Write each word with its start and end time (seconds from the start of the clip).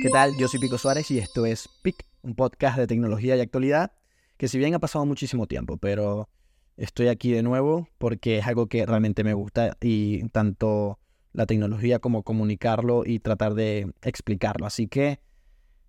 ¿Qué 0.00 0.08
tal? 0.08 0.34
Yo 0.38 0.48
soy 0.48 0.58
Pico 0.60 0.78
Suárez 0.78 1.10
y 1.10 1.18
esto 1.18 1.44
es 1.44 1.68
PIC, 1.82 2.06
un 2.22 2.34
podcast 2.34 2.78
de 2.78 2.86
tecnología 2.86 3.36
y 3.36 3.40
actualidad 3.40 3.92
que 4.38 4.48
si 4.48 4.56
bien 4.56 4.74
ha 4.74 4.78
pasado 4.78 5.04
muchísimo 5.04 5.46
tiempo, 5.46 5.76
pero 5.76 6.30
estoy 6.78 7.08
aquí 7.08 7.32
de 7.32 7.42
nuevo 7.42 7.86
porque 7.98 8.38
es 8.38 8.46
algo 8.46 8.66
que 8.66 8.86
realmente 8.86 9.24
me 9.24 9.34
gusta 9.34 9.76
y 9.78 10.26
tanto 10.30 10.98
la 11.34 11.44
tecnología 11.44 11.98
como 11.98 12.22
comunicarlo 12.22 13.02
y 13.04 13.18
tratar 13.18 13.52
de 13.52 13.92
explicarlo. 14.00 14.64
Así 14.64 14.86
que 14.88 15.20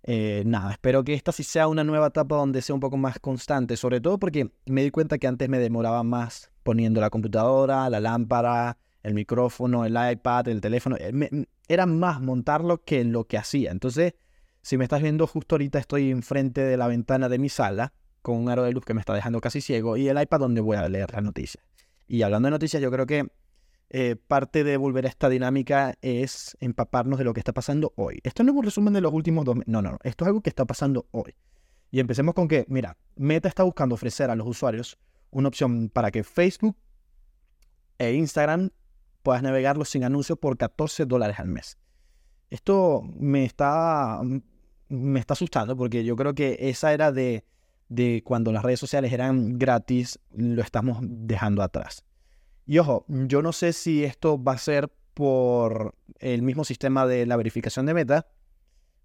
eh, 0.02 0.42
nada, 0.44 0.72
espero 0.72 1.04
que 1.04 1.14
esta 1.14 1.32
sí 1.32 1.42
sea 1.42 1.66
una 1.66 1.82
nueva 1.82 2.08
etapa 2.08 2.36
donde 2.36 2.60
sea 2.60 2.74
un 2.74 2.80
poco 2.80 2.98
más 2.98 3.18
constante, 3.18 3.78
sobre 3.78 4.02
todo 4.02 4.18
porque 4.18 4.52
me 4.66 4.82
di 4.82 4.90
cuenta 4.90 5.16
que 5.16 5.26
antes 5.26 5.48
me 5.48 5.58
demoraba 5.58 6.02
más 6.02 6.50
poniendo 6.64 7.00
la 7.00 7.08
computadora, 7.08 7.88
la 7.88 8.00
lámpara, 8.00 8.76
el 9.02 9.14
micrófono, 9.14 9.86
el 9.86 9.96
iPad, 10.12 10.48
el 10.48 10.60
teléfono. 10.60 10.96
Eh, 10.98 11.46
era 11.68 11.86
más 11.86 12.20
montarlo 12.20 12.84
que 12.84 13.04
lo 13.04 13.24
que 13.26 13.38
hacía. 13.38 13.70
Entonces, 13.70 14.14
si 14.62 14.76
me 14.76 14.84
estás 14.84 15.02
viendo 15.02 15.26
justo 15.26 15.56
ahorita 15.56 15.78
estoy 15.78 16.10
enfrente 16.10 16.60
de 16.62 16.76
la 16.76 16.86
ventana 16.86 17.28
de 17.28 17.38
mi 17.38 17.48
sala 17.48 17.92
con 18.22 18.36
un 18.36 18.48
aro 18.48 18.62
de 18.62 18.72
luz 18.72 18.84
que 18.84 18.94
me 18.94 19.00
está 19.00 19.14
dejando 19.14 19.40
casi 19.40 19.60
ciego 19.60 19.96
y 19.96 20.08
el 20.08 20.20
iPad 20.20 20.38
donde 20.38 20.60
voy 20.60 20.76
a 20.76 20.88
leer 20.88 21.12
las 21.12 21.22
noticias. 21.22 21.64
Y 22.06 22.22
hablando 22.22 22.46
de 22.46 22.50
noticias, 22.50 22.80
yo 22.80 22.90
creo 22.90 23.06
que 23.06 23.26
eh, 23.90 24.16
parte 24.16 24.64
de 24.64 24.76
volver 24.76 25.04
a 25.04 25.08
esta 25.08 25.28
dinámica 25.28 25.98
es 26.00 26.56
empaparnos 26.60 27.18
de 27.18 27.24
lo 27.24 27.34
que 27.34 27.40
está 27.40 27.52
pasando 27.52 27.92
hoy. 27.96 28.20
Esto 28.22 28.42
no 28.42 28.52
es 28.52 28.58
un 28.58 28.64
resumen 28.64 28.94
de 28.94 29.00
los 29.00 29.12
últimos 29.12 29.44
dos 29.44 29.56
meses. 29.56 29.68
No, 29.68 29.82
no, 29.82 29.92
no. 29.92 29.98
Esto 30.02 30.24
es 30.24 30.28
algo 30.28 30.40
que 30.40 30.50
está 30.50 30.64
pasando 30.64 31.08
hoy. 31.10 31.34
Y 31.90 32.00
empecemos 32.00 32.34
con 32.34 32.48
que, 32.48 32.64
mira, 32.68 32.96
Meta 33.16 33.48
está 33.48 33.64
buscando 33.64 33.94
ofrecer 33.94 34.30
a 34.30 34.36
los 34.36 34.46
usuarios 34.46 34.98
una 35.30 35.48
opción 35.48 35.90
para 35.90 36.10
que 36.10 36.24
Facebook 36.24 36.76
e 37.98 38.14
Instagram 38.14 38.70
puedas 39.22 39.42
navegarlo 39.42 39.84
sin 39.84 40.04
anuncios 40.04 40.38
por 40.38 40.56
14 40.56 41.06
dólares 41.06 41.38
al 41.38 41.48
mes. 41.48 41.78
Esto 42.50 43.02
me 43.18 43.44
está, 43.44 44.20
me 44.88 45.20
está 45.20 45.34
asustando 45.34 45.76
porque 45.76 46.04
yo 46.04 46.16
creo 46.16 46.34
que 46.34 46.56
esa 46.60 46.92
era 46.92 47.12
de, 47.12 47.44
de 47.88 48.22
cuando 48.24 48.52
las 48.52 48.62
redes 48.62 48.80
sociales 48.80 49.12
eran 49.12 49.58
gratis, 49.58 50.18
lo 50.34 50.62
estamos 50.62 50.98
dejando 51.02 51.62
atrás. 51.62 52.04
Y 52.66 52.78
ojo, 52.78 53.04
yo 53.08 53.42
no 53.42 53.52
sé 53.52 53.72
si 53.72 54.04
esto 54.04 54.42
va 54.42 54.52
a 54.52 54.58
ser 54.58 54.90
por 55.14 55.94
el 56.18 56.42
mismo 56.42 56.64
sistema 56.64 57.06
de 57.06 57.26
la 57.26 57.36
verificación 57.36 57.86
de 57.86 57.94
meta 57.94 58.26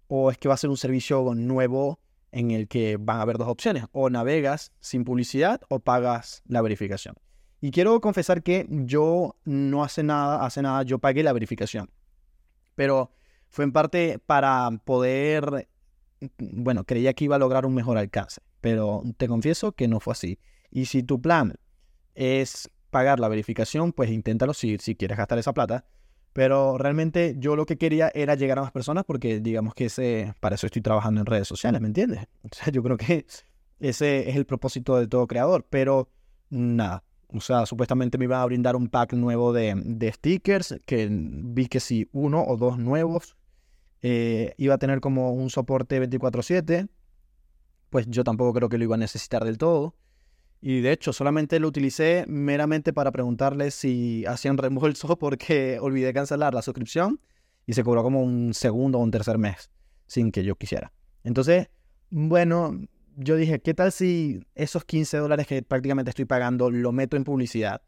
o 0.06 0.30
es 0.30 0.38
que 0.38 0.48
va 0.48 0.54
a 0.54 0.58
ser 0.58 0.70
un 0.70 0.76
servicio 0.76 1.34
nuevo 1.34 2.00
en 2.32 2.50
el 2.50 2.68
que 2.68 2.96
van 2.98 3.18
a 3.18 3.22
haber 3.22 3.38
dos 3.38 3.48
opciones, 3.48 3.84
o 3.92 4.10
navegas 4.10 4.72
sin 4.80 5.04
publicidad 5.04 5.60
o 5.68 5.80
pagas 5.80 6.42
la 6.46 6.62
verificación. 6.62 7.14
Y 7.60 7.70
quiero 7.70 8.00
confesar 8.00 8.42
que 8.42 8.66
yo 8.68 9.36
no 9.44 9.82
hace 9.82 10.02
nada, 10.02 10.44
hace 10.44 10.62
nada, 10.62 10.82
yo 10.84 10.98
pagué 10.98 11.22
la 11.22 11.32
verificación. 11.32 11.90
Pero 12.74 13.10
fue 13.48 13.64
en 13.64 13.72
parte 13.72 14.20
para 14.24 14.70
poder, 14.84 15.68
bueno, 16.38 16.84
creía 16.84 17.14
que 17.14 17.24
iba 17.24 17.36
a 17.36 17.40
lograr 17.40 17.66
un 17.66 17.74
mejor 17.74 17.98
alcance, 17.98 18.40
pero 18.60 19.02
te 19.16 19.26
confieso 19.26 19.72
que 19.72 19.88
no 19.88 19.98
fue 19.98 20.12
así. 20.12 20.38
Y 20.70 20.86
si 20.86 21.02
tu 21.02 21.20
plan 21.20 21.54
es 22.14 22.70
pagar 22.90 23.18
la 23.18 23.28
verificación, 23.28 23.92
pues 23.92 24.10
inténtalo 24.10 24.54
si, 24.54 24.78
si 24.78 24.94
quieres 24.94 25.18
gastar 25.18 25.38
esa 25.38 25.52
plata. 25.52 25.84
Pero 26.32 26.78
realmente 26.78 27.34
yo 27.38 27.56
lo 27.56 27.66
que 27.66 27.78
quería 27.78 28.12
era 28.14 28.36
llegar 28.36 28.58
a 28.58 28.62
más 28.62 28.70
personas 28.70 29.04
porque 29.04 29.40
digamos 29.40 29.74
que 29.74 29.86
ese, 29.86 30.34
para 30.38 30.54
eso 30.54 30.66
estoy 30.66 30.82
trabajando 30.82 31.20
en 31.20 31.26
redes 31.26 31.48
sociales, 31.48 31.80
¿me 31.80 31.88
entiendes? 31.88 32.26
O 32.44 32.54
sea, 32.54 32.72
yo 32.72 32.82
creo 32.82 32.96
que 32.96 33.26
ese 33.80 34.28
es 34.30 34.36
el 34.36 34.46
propósito 34.46 34.96
de 34.96 35.08
todo 35.08 35.26
creador. 35.26 35.66
Pero 35.68 36.10
nada, 36.50 37.02
o 37.32 37.40
sea, 37.40 37.66
supuestamente 37.66 38.16
me 38.16 38.24
iba 38.24 38.42
a 38.42 38.46
brindar 38.46 38.74
un 38.74 38.88
pack 38.88 39.12
nuevo 39.12 39.52
de, 39.52 40.10
stickers, 40.14 40.76
que 40.86 41.08
vi 41.10 41.66
que 41.66 41.80
si 41.80 42.08
uno 42.12 42.44
o 42.44 42.56
dos 42.56 42.78
nuevos. 42.78 43.36
Eh, 44.00 44.54
iba 44.58 44.74
a 44.74 44.78
tener 44.78 45.00
como 45.00 45.32
un 45.32 45.50
soporte 45.50 46.00
24/7. 46.00 46.88
Pues 47.90 48.06
yo 48.08 48.24
tampoco 48.24 48.52
creo 48.54 48.68
que 48.68 48.78
lo 48.78 48.84
iba 48.84 48.94
a 48.94 48.98
necesitar 48.98 49.44
del 49.44 49.58
todo. 49.58 49.94
Y 50.60 50.80
de 50.80 50.92
hecho, 50.92 51.12
solamente 51.12 51.60
lo 51.60 51.68
utilicé 51.68 52.24
meramente 52.28 52.92
para 52.92 53.12
preguntarle 53.12 53.70
si 53.70 54.24
hacían 54.26 54.58
reembolso 54.58 55.18
porque 55.18 55.78
olvidé 55.80 56.12
cancelar 56.12 56.54
la 56.54 56.62
suscripción 56.62 57.20
y 57.66 57.74
se 57.74 57.84
cobró 57.84 58.02
como 58.02 58.22
un 58.22 58.54
segundo 58.54 58.98
o 58.98 59.02
un 59.02 59.10
tercer 59.10 59.38
mes 59.38 59.70
sin 60.06 60.32
que 60.32 60.42
yo 60.42 60.56
quisiera. 60.56 60.92
Entonces, 61.22 61.68
bueno, 62.10 62.80
yo 63.20 63.34
dije, 63.34 63.60
¿qué 63.60 63.74
tal 63.74 63.90
si 63.90 64.46
esos 64.54 64.84
15 64.84 65.16
dólares 65.18 65.48
que 65.48 65.62
prácticamente 65.62 66.10
estoy 66.10 66.24
pagando 66.24 66.70
lo 66.70 66.92
meto 66.92 67.16
en 67.16 67.24
publicidad? 67.24 67.82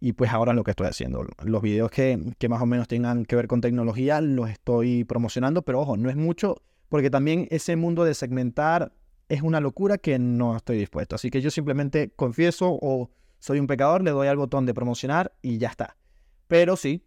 Y 0.00 0.14
pues 0.14 0.32
ahora 0.32 0.52
es 0.52 0.56
lo 0.56 0.64
que 0.64 0.70
estoy 0.70 0.86
haciendo. 0.86 1.26
Los 1.42 1.62
videos 1.62 1.90
que, 1.90 2.18
más 2.48 2.62
o 2.62 2.66
menos 2.66 2.88
tengan 2.88 3.26
que 3.26 3.36
ver 3.36 3.46
con 3.46 3.60
tecnología 3.60 4.22
los 4.22 4.48
estoy 4.48 5.04
promocionando, 5.04 5.62
pero 5.62 5.80
ojo, 5.80 5.98
no 5.98 6.08
es 6.08 6.16
mucho, 6.16 6.62
porque 6.88 7.10
también 7.10 7.46
ese 7.50 7.76
mundo 7.76 8.04
de 8.04 8.14
segmentar 8.14 8.92
es 9.28 9.42
una 9.42 9.60
locura 9.60 9.98
que 9.98 10.18
no 10.18 10.56
estoy 10.56 10.78
dispuesto. 10.78 11.14
Así 11.14 11.30
que 11.30 11.42
yo 11.42 11.50
simplemente 11.50 12.10
confieso 12.16 12.78
o 12.80 13.10
soy 13.40 13.60
un 13.60 13.66
pecador, 13.66 14.02
le 14.02 14.12
doy 14.12 14.28
al 14.28 14.38
botón 14.38 14.64
de 14.64 14.72
promocionar 14.72 15.34
y 15.42 15.58
ya 15.58 15.68
está. 15.68 15.96
Pero 16.48 16.76
sí, 16.76 17.04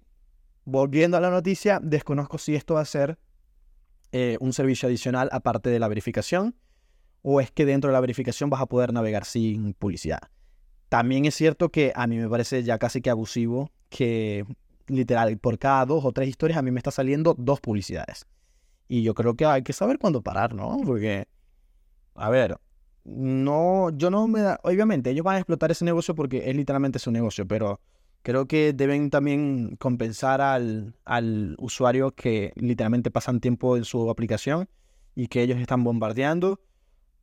volviendo 0.63 1.17
a 1.17 1.21
la 1.21 1.31
noticia, 1.31 1.79
desconozco 1.81 2.37
si 2.37 2.55
esto 2.55 2.75
va 2.75 2.81
a 2.81 2.85
ser 2.85 3.17
eh, 4.11 4.37
un 4.41 4.53
servicio 4.53 4.87
adicional 4.87 5.29
aparte 5.31 5.71
de 5.71 5.79
la 5.79 5.87
verificación 5.87 6.55
o 7.21 7.41
es 7.41 7.51
que 7.51 7.65
dentro 7.65 7.89
de 7.89 7.93
la 7.93 8.01
verificación 8.01 8.49
vas 8.49 8.61
a 8.61 8.65
poder 8.65 8.93
navegar 8.93 9.25
sin 9.25 9.73
publicidad. 9.73 10.21
También 10.89 11.25
es 11.25 11.35
cierto 11.35 11.69
que 11.69 11.91
a 11.95 12.07
mí 12.07 12.17
me 12.17 12.29
parece 12.29 12.63
ya 12.63 12.77
casi 12.77 13.01
que 13.01 13.09
abusivo 13.09 13.71
que 13.89 14.45
literal 14.87 15.37
por 15.37 15.59
cada 15.59 15.85
dos 15.85 16.05
o 16.05 16.11
tres 16.11 16.29
historias 16.29 16.57
a 16.57 16.61
mí 16.61 16.71
me 16.71 16.79
está 16.79 16.91
saliendo 16.91 17.35
dos 17.37 17.59
publicidades. 17.59 18.25
Y 18.87 19.03
yo 19.03 19.13
creo 19.13 19.35
que 19.35 19.45
hay 19.45 19.63
que 19.63 19.73
saber 19.73 19.99
cuándo 19.99 20.21
parar, 20.21 20.53
¿no? 20.53 20.77
Porque, 20.85 21.27
a 22.15 22.29
ver, 22.29 22.57
no, 23.03 23.89
yo 23.91 24.09
no 24.09 24.27
me 24.27 24.41
da, 24.41 24.59
obviamente 24.63 25.09
ellos 25.09 25.23
van 25.23 25.35
a 25.35 25.39
explotar 25.39 25.71
ese 25.71 25.83
negocio 25.83 26.15
porque 26.15 26.49
es 26.49 26.55
literalmente 26.55 26.99
su 26.99 27.11
negocio, 27.11 27.45
pero 27.45 27.81
creo 28.21 28.47
que 28.47 28.73
deben 28.73 29.09
también 29.09 29.75
compensar 29.77 30.39
al, 30.41 30.95
al 31.03 31.55
usuario 31.59 32.11
que 32.11 32.53
literalmente 32.55 33.11
pasan 33.11 33.41
tiempo 33.41 33.75
en 33.75 33.83
su 33.83 34.09
aplicación 34.09 34.69
y 35.15 35.27
que 35.27 35.41
ellos 35.41 35.59
están 35.59 35.83
bombardeando 35.83 36.61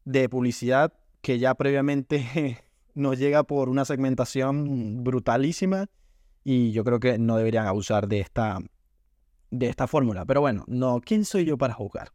de 0.04 0.28
publicidad 0.28 0.92
que 1.20 1.38
ya 1.38 1.54
previamente 1.54 2.58
nos 2.94 3.18
llega 3.18 3.42
por 3.44 3.68
una 3.68 3.84
segmentación 3.84 5.02
brutalísima 5.02 5.86
y 6.44 6.72
yo 6.72 6.84
creo 6.84 7.00
que 7.00 7.18
no 7.18 7.36
deberían 7.36 7.66
abusar 7.66 8.06
de 8.06 8.20
esta, 8.20 8.58
de 9.50 9.68
esta 9.68 9.86
fórmula. 9.86 10.24
Pero 10.26 10.42
bueno, 10.42 10.64
no, 10.68 11.00
¿quién 11.00 11.24
soy 11.24 11.46
yo 11.46 11.56
para 11.56 11.72
juzgar? 11.72 12.10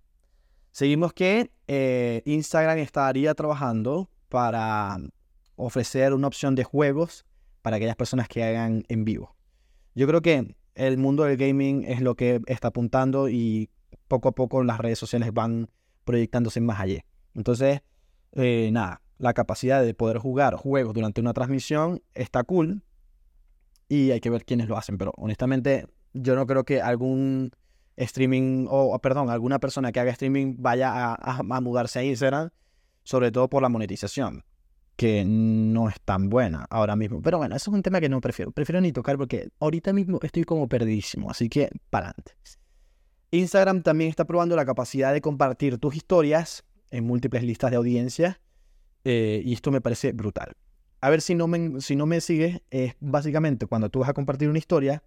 Seguimos 0.71 1.13
que 1.13 1.51
eh, 1.67 2.21
Instagram 2.25 2.77
estaría 2.77 3.33
trabajando 3.33 4.09
para 4.29 4.97
ofrecer 5.55 6.13
una 6.13 6.27
opción 6.27 6.55
de 6.55 6.63
juegos 6.63 7.25
para 7.61 7.77
aquellas 7.77 7.95
personas 7.95 8.27
que 8.27 8.43
hagan 8.43 8.83
en 8.87 9.03
vivo. 9.03 9.35
Yo 9.95 10.07
creo 10.07 10.21
que 10.21 10.55
el 10.75 10.97
mundo 10.97 11.23
del 11.23 11.35
gaming 11.35 11.83
es 11.83 12.01
lo 12.01 12.15
que 12.15 12.39
está 12.45 12.69
apuntando 12.69 13.27
y 13.27 13.69
poco 14.07 14.29
a 14.29 14.31
poco 14.31 14.63
las 14.63 14.77
redes 14.77 14.99
sociales 14.99 15.33
van 15.33 15.69
proyectándose 16.05 16.61
más 16.61 16.79
allá. 16.79 17.03
Entonces, 17.39 17.81
eh, 18.33 18.69
nada, 18.73 19.01
la 19.17 19.33
capacidad 19.33 19.81
de 19.81 19.93
poder 19.93 20.17
jugar 20.17 20.55
juegos 20.55 20.93
durante 20.93 21.21
una 21.21 21.31
transmisión 21.31 22.03
está 22.13 22.43
cool 22.43 22.83
y 23.87 24.11
hay 24.11 24.19
que 24.19 24.29
ver 24.29 24.43
quiénes 24.43 24.67
lo 24.67 24.77
hacen, 24.77 24.97
pero 24.97 25.13
honestamente 25.15 25.87
yo 26.13 26.35
no 26.35 26.45
creo 26.45 26.65
que 26.65 26.81
algún 26.81 27.51
streaming 27.95 28.67
o, 28.69 28.99
perdón, 28.99 29.29
alguna 29.29 29.59
persona 29.59 29.93
que 29.93 30.01
haga 30.01 30.11
streaming 30.11 30.55
vaya 30.57 31.15
a, 31.15 31.61
mudarse 31.61 31.99
a 31.99 32.03
Instagram, 32.03 32.49
sobre 33.03 33.31
todo 33.31 33.49
por 33.49 33.61
la 33.61 33.69
monetización, 33.69 34.43
que 34.97 35.23
no 35.25 35.87
es 35.87 35.95
tan 36.01 36.29
buena 36.29 36.65
ahora 36.69 36.97
mismo. 36.97 37.21
Pero 37.21 37.37
bueno, 37.37 37.55
eso 37.55 37.71
es 37.71 37.73
un 37.75 37.83
tema 37.83 38.01
que 38.01 38.09
no 38.09 38.19
prefiero, 38.19 38.51
prefiero 38.51 38.81
ni 38.81 38.91
tocar 38.91 39.17
porque 39.17 39.49
ahorita 39.59 39.93
mismo 39.93 40.19
estoy 40.21 40.43
como 40.43 40.67
perdidísimo, 40.67 41.31
así 41.31 41.47
que 41.47 41.69
para 41.89 42.07
adelante. 42.07 42.33
Instagram 43.31 43.81
también 43.81 44.09
está 44.09 44.25
probando 44.25 44.57
la 44.57 44.65
capacidad 44.65 45.13
de 45.13 45.21
compartir 45.21 45.77
tus 45.77 45.95
historias 45.95 46.65
en 46.91 47.05
múltiples 47.05 47.43
listas 47.43 47.71
de 47.71 47.77
audiencia 47.77 48.41
eh, 49.03 49.41
y 49.45 49.53
esto 49.53 49.71
me 49.71 49.81
parece 49.81 50.11
brutal. 50.11 50.55
A 51.01 51.09
ver 51.09 51.21
si 51.21 51.35
no 51.35 51.47
me, 51.47 51.79
si 51.81 51.95
no 51.95 52.05
me 52.05 52.19
sigues, 52.21 52.61
es 52.71 52.95
básicamente 52.99 53.65
cuando 53.65 53.89
tú 53.89 53.99
vas 53.99 54.09
a 54.09 54.13
compartir 54.13 54.49
una 54.49 54.57
historia, 54.57 55.03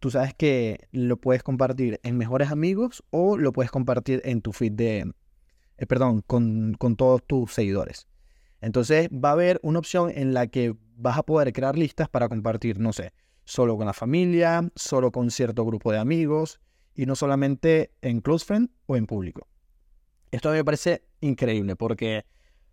tú 0.00 0.10
sabes 0.10 0.34
que 0.34 0.88
lo 0.90 1.16
puedes 1.16 1.42
compartir 1.42 2.00
en 2.02 2.16
mejores 2.16 2.50
amigos 2.50 3.04
o 3.10 3.36
lo 3.36 3.52
puedes 3.52 3.70
compartir 3.70 4.20
en 4.24 4.42
tu 4.42 4.52
feed 4.52 4.72
de, 4.72 5.12
eh, 5.78 5.86
perdón, 5.86 6.22
con, 6.26 6.74
con 6.74 6.96
todos 6.96 7.22
tus 7.24 7.52
seguidores. 7.52 8.08
Entonces 8.60 9.08
va 9.10 9.30
a 9.30 9.32
haber 9.32 9.60
una 9.62 9.78
opción 9.78 10.10
en 10.14 10.34
la 10.34 10.48
que 10.48 10.74
vas 10.96 11.18
a 11.18 11.22
poder 11.22 11.52
crear 11.52 11.78
listas 11.78 12.08
para 12.08 12.28
compartir, 12.28 12.80
no 12.80 12.92
sé, 12.92 13.12
solo 13.44 13.76
con 13.76 13.86
la 13.86 13.92
familia, 13.92 14.68
solo 14.74 15.12
con 15.12 15.30
cierto 15.30 15.64
grupo 15.64 15.92
de 15.92 15.98
amigos 15.98 16.60
y 16.94 17.06
no 17.06 17.14
solamente 17.14 17.92
en 18.02 18.20
close 18.20 18.44
friend 18.44 18.70
o 18.86 18.96
en 18.96 19.06
público. 19.06 19.46
Esto 20.30 20.50
me 20.50 20.64
parece 20.64 21.04
increíble 21.20 21.76
porque 21.76 22.24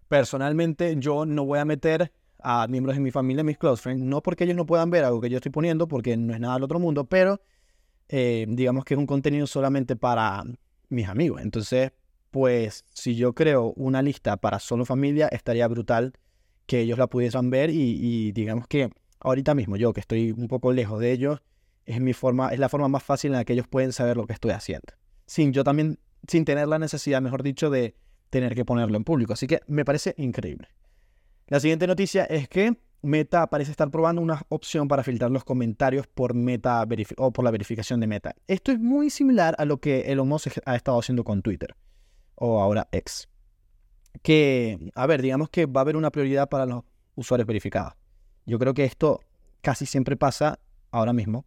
personalmente 0.07 0.95
yo 0.97 1.25
no 1.25 1.45
voy 1.45 1.59
a 1.59 1.65
meter 1.65 2.11
a 2.39 2.67
miembros 2.67 2.95
de 2.95 3.01
mi 3.01 3.11
familia, 3.11 3.43
mis 3.43 3.57
close 3.57 3.81
friends, 3.81 4.03
no 4.03 4.21
porque 4.21 4.43
ellos 4.43 4.55
no 4.55 4.65
puedan 4.65 4.89
ver 4.89 5.05
algo 5.05 5.21
que 5.21 5.29
yo 5.29 5.37
estoy 5.37 5.51
poniendo, 5.51 5.87
porque 5.87 6.17
no 6.17 6.33
es 6.33 6.39
nada 6.39 6.55
del 6.55 6.63
otro 6.63 6.79
mundo, 6.79 7.05
pero 7.05 7.41
eh, 8.09 8.45
digamos 8.49 8.83
que 8.83 8.95
es 8.95 8.97
un 8.97 9.07
contenido 9.07 9.47
solamente 9.47 9.95
para 9.95 10.43
mis 10.89 11.07
amigos. 11.07 11.41
Entonces, 11.41 11.91
pues 12.31 12.83
si 12.89 13.15
yo 13.15 13.33
creo 13.33 13.73
una 13.75 14.01
lista 14.01 14.37
para 14.37 14.59
solo 14.59 14.85
familia, 14.85 15.27
estaría 15.29 15.67
brutal 15.67 16.13
que 16.65 16.81
ellos 16.81 16.97
la 16.97 17.07
pudiesen 17.07 17.49
ver 17.49 17.69
y, 17.69 18.31
digamos 18.31 18.67
que 18.67 18.89
ahorita 19.19 19.53
mismo 19.53 19.77
yo 19.77 19.93
que 19.93 19.99
estoy 19.99 20.31
un 20.31 20.47
poco 20.47 20.71
lejos 20.71 20.99
de 20.99 21.11
ellos, 21.11 21.41
es 21.85 21.99
mi 21.99 22.13
forma, 22.13 22.49
es 22.49 22.59
la 22.59 22.69
forma 22.69 22.87
más 22.87 23.03
fácil 23.03 23.31
en 23.31 23.37
la 23.37 23.45
que 23.45 23.53
ellos 23.53 23.67
pueden 23.67 23.91
saber 23.91 24.17
lo 24.17 24.25
que 24.25 24.33
estoy 24.33 24.51
haciendo. 24.51 24.93
Sin 25.25 25.53
yo 25.53 25.63
también, 25.63 25.99
sin 26.27 26.45
tener 26.45 26.67
la 26.67 26.79
necesidad, 26.79 27.21
mejor 27.21 27.43
dicho, 27.43 27.69
de 27.69 27.95
tener 28.29 28.55
que 28.55 28.65
ponerlo 28.65 28.97
en 28.97 29.03
público. 29.03 29.33
Así 29.33 29.47
que 29.47 29.61
me 29.67 29.85
parece 29.85 30.15
increíble. 30.17 30.69
La 31.47 31.59
siguiente 31.59 31.87
noticia 31.87 32.25
es 32.25 32.47
que 32.47 32.77
Meta 33.03 33.47
parece 33.47 33.71
estar 33.71 33.91
probando 33.91 34.21
una 34.21 34.41
opción 34.47 34.87
para 34.87 35.03
filtrar 35.03 35.29
los 35.29 35.43
comentarios 35.43 36.07
por 36.07 36.33
Meta 36.33 36.85
o 37.17 37.31
por 37.31 37.43
la 37.43 37.51
verificación 37.51 37.99
de 37.99 38.07
Meta. 38.07 38.33
Esto 38.47 38.71
es 38.71 38.79
muy 38.79 39.09
similar 39.09 39.55
a 39.57 39.65
lo 39.65 39.77
que 39.77 40.11
Elon 40.11 40.27
Musk 40.27 40.59
ha 40.65 40.75
estado 40.75 40.99
haciendo 40.99 41.25
con 41.25 41.41
Twitter 41.41 41.75
o 42.35 42.61
ahora 42.61 42.87
X. 42.91 43.27
Que, 44.21 44.91
a 44.95 45.05
ver, 45.05 45.21
digamos 45.21 45.49
que 45.49 45.65
va 45.65 45.81
a 45.81 45.83
haber 45.83 45.97
una 45.97 46.11
prioridad 46.11 46.47
para 46.47 46.65
los 46.65 46.83
usuarios 47.15 47.45
verificados. 47.45 47.93
Yo 48.45 48.57
creo 48.57 48.73
que 48.73 48.85
esto 48.85 49.19
casi 49.61 49.85
siempre 49.85 50.15
pasa 50.15 50.59
ahora 50.91 51.11
mismo. 51.11 51.45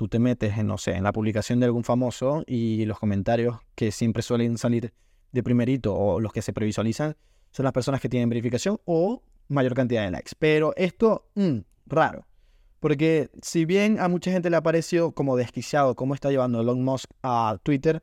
Tú 0.00 0.08
te 0.08 0.18
metes 0.18 0.56
en, 0.56 0.66
no 0.66 0.78
sé, 0.78 0.92
en 0.92 1.04
la 1.04 1.12
publicación 1.12 1.60
de 1.60 1.66
algún 1.66 1.84
famoso 1.84 2.42
y 2.46 2.86
los 2.86 2.98
comentarios 2.98 3.58
que 3.74 3.92
siempre 3.92 4.22
suelen 4.22 4.56
salir 4.56 4.94
de 5.30 5.42
primerito 5.42 5.94
o 5.94 6.20
los 6.20 6.32
que 6.32 6.40
se 6.40 6.54
previsualizan 6.54 7.18
son 7.50 7.64
las 7.64 7.74
personas 7.74 8.00
que 8.00 8.08
tienen 8.08 8.30
verificación 8.30 8.80
o 8.86 9.22
mayor 9.48 9.74
cantidad 9.74 10.02
de 10.06 10.10
likes. 10.10 10.30
Pero 10.38 10.72
esto, 10.78 11.28
mm, 11.34 11.58
raro. 11.84 12.26
Porque 12.78 13.28
si 13.42 13.66
bien 13.66 14.00
a 14.00 14.08
mucha 14.08 14.30
gente 14.30 14.48
le 14.48 14.56
ha 14.56 14.62
parecido 14.62 15.12
como 15.12 15.36
desquiciado 15.36 15.94
cómo 15.94 16.14
está 16.14 16.30
llevando 16.30 16.62
Elon 16.62 16.82
Musk 16.82 17.10
a 17.22 17.58
Twitter, 17.62 18.02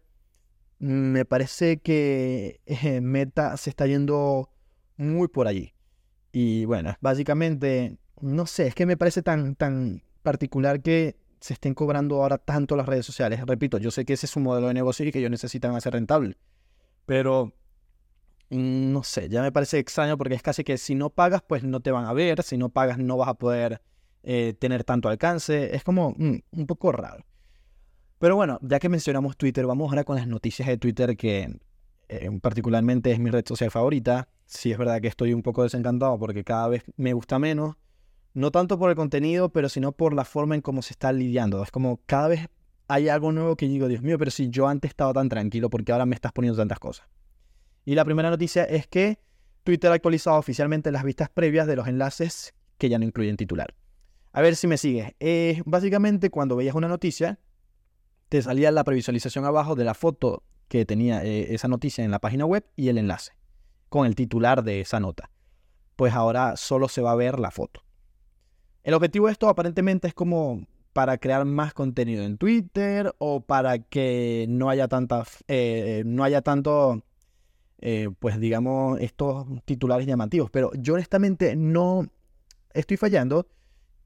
me 0.77 1.25
parece 1.25 1.79
que 1.79 2.61
eh, 2.67 3.01
Meta 3.01 3.57
se 3.57 3.71
está 3.71 3.87
yendo 3.87 4.51
muy 4.97 5.29
por 5.29 5.47
allí. 5.47 5.73
Y 6.31 6.65
bueno, 6.65 6.95
básicamente, 7.01 7.97
no 8.21 8.45
sé, 8.45 8.67
es 8.67 8.75
que 8.75 8.85
me 8.85 8.97
parece 8.97 9.23
tan, 9.23 9.55
tan 9.55 10.03
particular 10.21 10.83
que 10.83 11.15
se 11.39 11.53
estén 11.53 11.73
cobrando 11.73 12.21
ahora 12.21 12.37
tanto 12.37 12.75
las 12.75 12.85
redes 12.85 13.05
sociales. 13.05 13.41
Repito, 13.45 13.77
yo 13.77 13.91
sé 13.91 14.05
que 14.05 14.13
ese 14.13 14.25
es 14.25 14.35
un 14.35 14.43
modelo 14.43 14.67
de 14.67 14.73
negocio 14.73 15.05
y 15.05 15.11
que 15.11 15.19
ellos 15.19 15.31
necesitan 15.31 15.75
hacer 15.75 15.93
rentable. 15.93 16.37
Pero, 17.05 17.53
mm, 18.49 18.91
no 18.91 19.03
sé, 19.03 19.29
ya 19.29 19.41
me 19.41 19.51
parece 19.51 19.79
extraño 19.79 20.17
porque 20.17 20.35
es 20.35 20.41
casi 20.41 20.63
que 20.63 20.77
si 20.77 20.95
no 20.95 21.09
pagas, 21.09 21.41
pues 21.41 21.63
no 21.63 21.79
te 21.79 21.91
van 21.91 22.05
a 22.05 22.13
ver. 22.13 22.43
Si 22.43 22.57
no 22.57 22.69
pagas, 22.69 22.97
no 22.97 23.17
vas 23.17 23.29
a 23.29 23.33
poder 23.35 23.81
eh, 24.23 24.53
tener 24.59 24.83
tanto 24.83 25.09
alcance. 25.09 25.75
Es 25.75 25.83
como 25.83 26.11
mm, 26.17 26.37
un 26.51 26.67
poco 26.67 26.91
raro. 26.91 27.25
Pero 28.19 28.35
bueno, 28.35 28.59
ya 28.61 28.79
que 28.79 28.89
mencionamos 28.89 29.37
Twitter, 29.37 29.65
vamos 29.67 29.89
ahora 29.89 30.03
con 30.03 30.15
las 30.15 30.27
noticias 30.27 30.67
de 30.67 30.77
Twitter 30.77 31.15
que 31.15 31.59
eh, 32.09 32.39
particularmente 32.41 33.11
es 33.11 33.19
mi 33.19 33.29
red 33.29 33.45
social 33.45 33.69
favorita. 33.69 34.27
Sí 34.45 34.71
es 34.71 34.77
verdad 34.77 35.01
que 35.01 35.07
estoy 35.07 35.33
un 35.33 35.43
poco 35.43 35.63
desencantado 35.63 36.17
porque 36.17 36.43
cada 36.43 36.67
vez 36.67 36.83
me 36.95 37.13
gusta 37.13 37.37
menos. 37.37 37.75
No 38.37 38.51
tanto 38.51 38.77
por 38.77 38.91
el 38.91 38.95
contenido, 38.95 39.49
pero 39.49 39.67
sino 39.67 39.93
por 39.93 40.13
la 40.13 40.23
forma 40.23 40.53
en 40.53 40.61
cómo 40.61 40.83
se 40.83 40.93
está 40.93 41.11
lidiando. 41.11 41.63
Es 41.63 41.71
como 41.71 42.01
cada 42.05 42.27
vez 42.27 42.47
hay 42.87 43.09
algo 43.09 43.31
nuevo 43.31 43.55
que 43.55 43.67
digo, 43.67 43.87
Dios 43.87 44.03
mío, 44.03 44.19
pero 44.19 44.29
si 44.29 44.51
yo 44.51 44.67
antes 44.67 44.89
estaba 44.89 45.11
tan 45.11 45.27
tranquilo, 45.27 45.71
porque 45.71 45.91
ahora 45.91 46.05
me 46.05 46.13
estás 46.13 46.33
poniendo 46.33 46.55
tantas 46.55 46.77
cosas? 46.77 47.07
Y 47.83 47.95
la 47.95 48.05
primera 48.05 48.29
noticia 48.29 48.63
es 48.63 48.85
que 48.85 49.17
Twitter 49.63 49.89
ha 49.89 49.95
actualizado 49.95 50.37
oficialmente 50.37 50.91
las 50.91 51.03
vistas 51.03 51.31
previas 51.31 51.65
de 51.65 51.77
los 51.77 51.87
enlaces 51.87 52.53
que 52.77 52.89
ya 52.89 52.99
no 52.99 53.05
incluyen 53.05 53.37
titular. 53.37 53.73
A 54.33 54.43
ver 54.43 54.55
si 54.55 54.67
me 54.67 54.77
sigues. 54.77 55.15
Básicamente, 55.65 56.29
cuando 56.29 56.55
veías 56.55 56.75
una 56.75 56.87
noticia, 56.87 57.39
te 58.29 58.39
salía 58.43 58.69
la 58.69 58.83
previsualización 58.83 59.45
abajo 59.45 59.73
de 59.73 59.83
la 59.83 59.95
foto 59.95 60.43
que 60.67 60.85
tenía 60.85 61.25
eh, 61.25 61.55
esa 61.55 61.69
noticia 61.69 62.05
en 62.05 62.11
la 62.11 62.19
página 62.19 62.45
web 62.45 62.63
y 62.75 62.89
el 62.89 62.99
enlace 62.99 63.31
con 63.89 64.05
el 64.05 64.13
titular 64.13 64.63
de 64.63 64.81
esa 64.81 64.99
nota. 64.99 65.31
Pues 65.95 66.13
ahora 66.13 66.55
solo 66.55 66.87
se 66.87 67.01
va 67.01 67.13
a 67.13 67.15
ver 67.15 67.39
la 67.39 67.49
foto. 67.49 67.86
El 68.83 68.93
objetivo 68.93 69.27
de 69.27 69.33
esto 69.33 69.49
aparentemente 69.49 70.07
es 70.07 70.13
como 70.13 70.65
para 70.97 71.19
crear 71.19 71.45
más 71.45 71.75
contenido 71.75 72.23
en 72.23 72.37
Twitter 72.37 73.13
o 73.19 73.41
para 73.41 73.77
que 73.77 74.47
no 74.49 74.69
haya 74.69 74.87
tantas, 74.87 75.43
eh, 75.47 76.01
no 76.07 76.23
haya 76.23 76.41
tanto, 76.41 77.03
eh, 77.79 78.09
pues 78.17 78.39
digamos, 78.39 78.99
estos 78.99 79.45
titulares 79.65 80.07
llamativos. 80.07 80.49
Pero 80.49 80.71
yo 80.73 80.95
honestamente 80.95 81.55
no 81.55 82.07
estoy 82.73 82.97
fallando 82.97 83.47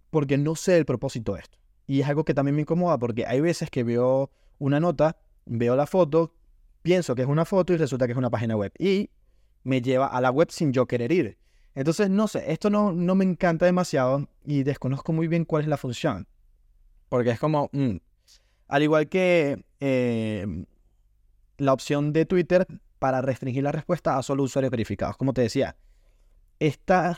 porque 0.09 0.37
no 0.37 0.55
sé 0.55 0.77
el 0.77 0.85
propósito 0.85 1.35
de 1.35 1.39
esto. 1.39 1.57
Y 1.87 2.01
es 2.01 2.09
algo 2.09 2.25
que 2.25 2.33
también 2.33 2.55
me 2.55 2.63
incomoda 2.63 2.97
porque 2.99 3.25
hay 3.25 3.39
veces 3.39 3.69
que 3.69 3.83
veo 3.83 4.29
una 4.59 4.79
nota, 4.79 5.17
veo 5.45 5.75
la 5.75 5.87
foto, 5.87 6.33
pienso 6.81 7.15
que 7.15 7.21
es 7.21 7.27
una 7.29 7.45
foto 7.45 7.73
y 7.73 7.77
resulta 7.77 8.05
que 8.05 8.11
es 8.11 8.17
una 8.17 8.29
página 8.29 8.55
web. 8.55 8.73
Y 8.77 9.09
me 9.63 9.81
lleva 9.81 10.07
a 10.07 10.19
la 10.19 10.31
web 10.31 10.51
sin 10.51 10.73
yo 10.73 10.87
querer 10.87 11.11
ir. 11.11 11.37
Entonces, 11.73 12.09
no 12.09 12.27
sé, 12.27 12.51
esto 12.51 12.69
no, 12.69 12.91
no 12.91 13.15
me 13.15 13.23
encanta 13.23 13.65
demasiado 13.65 14.27
y 14.43 14.63
desconozco 14.63 15.13
muy 15.13 15.27
bien 15.27 15.45
cuál 15.45 15.63
es 15.63 15.67
la 15.67 15.77
función. 15.77 16.27
Porque 17.09 17.31
es 17.31 17.39
como, 17.39 17.69
mm, 17.73 17.97
al 18.67 18.83
igual 18.83 19.09
que 19.09 19.63
eh, 19.79 20.65
la 21.57 21.73
opción 21.73 22.13
de 22.13 22.25
Twitter 22.25 22.65
para 22.99 23.21
restringir 23.21 23.63
la 23.63 23.71
respuesta 23.71 24.17
a 24.17 24.23
solo 24.23 24.43
usuarios 24.43 24.71
verificados. 24.71 25.17
Como 25.17 25.33
te 25.33 25.41
decía, 25.41 25.75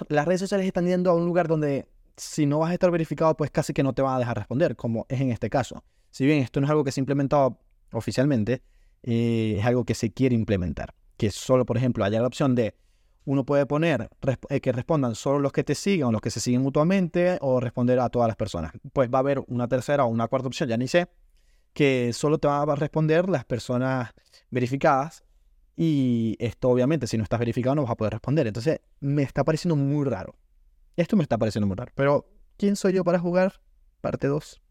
las 0.10 0.26
redes 0.26 0.40
sociales 0.40 0.66
están 0.66 0.86
yendo 0.86 1.12
a 1.12 1.16
un 1.16 1.26
lugar 1.26 1.48
donde 1.48 1.88
si 2.16 2.46
no 2.46 2.60
vas 2.60 2.72
a 2.72 2.74
estar 2.74 2.92
verificado, 2.92 3.36
pues 3.36 3.52
casi 3.52 3.74
que 3.74 3.84
no 3.84 3.94
te 3.94 4.02
van 4.02 4.16
a 4.16 4.20
dejar 4.20 4.38
responder, 4.38 4.76
como 4.76 5.06
es 5.10 5.20
en 5.20 5.32
este 5.32 5.50
caso. 5.50 5.84
Si 6.12 6.26
bien 6.26 6.40
esto 6.40 6.62
no 6.62 6.68
es 6.68 6.72
algo 6.72 6.84
que 6.84 6.92
se 6.92 7.02
ha 7.02 7.04
implementado 7.04 7.60
oficialmente, 7.92 8.62
eh, 9.04 9.58
es 9.60 9.66
algo 9.66 9.84
que 9.84 9.96
se 9.96 10.12
quiere 10.12 10.36
implementar. 10.36 10.94
Que 11.18 11.32
solo, 11.32 11.66
por 11.66 11.78
ejemplo, 11.78 12.06
haya 12.06 12.22
la 12.22 12.28
opción 12.28 12.56
de 12.56 12.76
uno 13.26 13.46
puede 13.46 13.66
poner 13.66 14.10
eh, 14.50 14.62
que 14.62 14.72
respondan 14.72 15.16
solo 15.16 15.40
los 15.40 15.52
que 15.52 15.64
te 15.64 15.76
siguen 15.76 16.08
o 16.08 16.12
los 16.12 16.22
que 16.22 16.30
se 16.30 16.40
siguen 16.40 16.62
mutuamente 16.62 17.38
o 17.42 17.60
responder 17.60 18.00
a 18.00 18.10
todas 18.10 18.28
las 18.28 18.36
personas. 18.36 18.74
Pues 18.92 19.10
va 19.10 19.20
a 19.20 19.22
haber 19.22 19.44
una 19.48 19.68
tercera 19.68 20.06
o 20.06 20.08
una 20.08 20.28
cuarta 20.28 20.48
opción, 20.48 20.70
ya 20.70 20.78
ni 20.78 20.88
sé, 20.88 21.08
que 21.74 22.12
solo 22.14 22.38
te 22.38 22.48
van 22.48 22.70
a 22.70 22.76
responder 22.76 23.30
las 23.30 23.46
personas 23.46 24.12
verificadas 24.50 25.24
y 25.76 26.36
esto 26.40 26.70
obviamente 26.70 27.08
si 27.08 27.18
no 27.18 27.24
estás 27.24 27.40
verificado 27.40 27.76
no 27.76 27.84
vas 27.84 27.92
a 27.92 27.96
poder 27.96 28.14
responder. 28.14 28.48
Entonces 28.48 28.82
me 29.00 29.24
está 29.24 29.44
pareciendo 29.44 29.76
muy 29.76 30.06
raro. 30.06 30.36
Esto 30.96 31.16
me 31.16 31.24
está 31.24 31.38
pareciendo 31.38 31.68
muy 31.68 31.76
raro. 31.76 31.92
Pero, 31.96 32.30
¿quién 32.58 32.76
soy 32.76 32.94
yo 32.94 33.04
para 33.04 33.18
jugar? 33.18 33.62
Parte 34.02 34.28
2. 34.28 34.62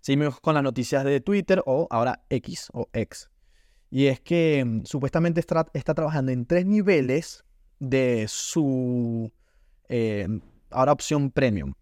Seguimos 0.00 0.40
con 0.40 0.54
las 0.54 0.62
noticias 0.62 1.04
de 1.04 1.20
Twitter 1.20 1.62
o 1.66 1.86
ahora 1.90 2.24
X 2.30 2.68
o 2.72 2.88
X. 2.92 3.30
Y 3.94 4.08
es 4.08 4.18
que 4.18 4.64
mm, 4.64 4.86
supuestamente 4.86 5.38
está, 5.38 5.64
trabajando 5.94 6.32
en 6.32 6.46
tres 6.46 6.66
niveles 6.66 7.44
de 7.78 8.26
su 8.26 9.30
eh, 9.88 10.26
ahora 10.70 10.90
opción 10.90 11.30
premium, 11.30 11.74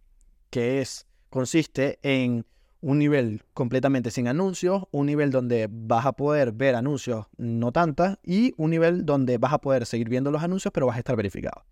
que 0.50 0.82
es 0.82 1.06
consiste 1.30 1.98
en 2.02 2.44
un 2.82 2.98
nivel 2.98 3.42
completamente 3.54 4.10
sin 4.10 4.28
anuncios, 4.28 4.84
un 4.90 5.06
nivel 5.06 5.30
donde 5.30 5.70
vas 5.70 6.04
a 6.04 6.12
poder 6.12 6.52
ver 6.52 6.74
anuncios 6.74 7.28
no 7.38 7.72
tantas 7.72 8.18
y 8.22 8.52
un 8.58 8.68
nivel 8.68 9.06
donde 9.06 9.38
vas 9.38 9.54
a 9.54 9.62
poder 9.62 9.86
seguir 9.86 10.10
viendo 10.10 10.30
los 10.30 10.42
anuncios 10.42 10.70
pero 10.74 10.86
vas 10.86 10.96
a 10.96 10.98
estar 10.98 11.16
verificado 11.16 11.64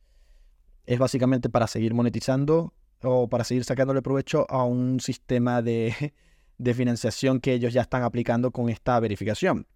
es 0.87 0.99
básicamente 0.99 1.51
para 1.51 1.67
seguir 1.67 1.93
monetizando 1.93 2.73
o 3.03 3.29
para 3.29 3.45
seguir 3.45 3.65
sacándole 3.65 4.01
provecho 4.03 4.47
a 4.51 4.65
un 4.65 5.01
sistema 5.01 5.61
de, 5.61 6.15
financiación 6.75 7.41
que 7.41 7.53
ellos 7.53 7.75
ya 7.75 7.83
están 7.83 8.03
aplicando 8.03 8.51
con 8.51 8.69
esta 8.69 8.99
verificación. 9.01 9.67